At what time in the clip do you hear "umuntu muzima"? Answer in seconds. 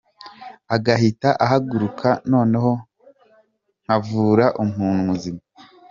4.63-5.41